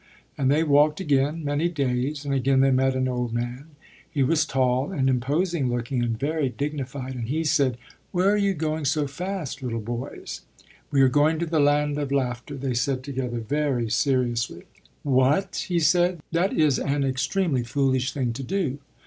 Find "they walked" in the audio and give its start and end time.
0.49-0.99